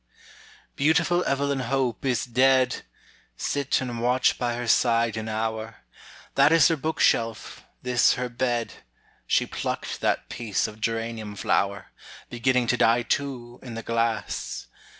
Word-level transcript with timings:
Beautiful 0.75 1.23
Evelyn 1.25 1.59
Hope 1.59 2.05
is 2.05 2.25
dead! 2.25 2.81
Sit 3.37 3.81
and 3.81 4.01
watch 4.01 4.39
by 4.39 4.55
her 4.55 4.67
side 4.67 5.15
an 5.15 5.29
hour. 5.29 5.85
That 6.33 6.51
is 6.51 6.69
her 6.69 6.75
book 6.75 6.99
shelf, 6.99 7.63
this 7.83 8.13
her 8.13 8.27
bed; 8.27 8.81
She 9.27 9.45
plucked 9.45 10.01
that 10.01 10.27
piece 10.27 10.65
of 10.65 10.81
geranium 10.81 11.35
flower, 11.35 11.91
Beginning 12.31 12.65
to 12.65 12.77
die 12.77 13.03
too, 13.03 13.59
in 13.61 13.75
the 13.75 13.83
glass. 13.83 14.65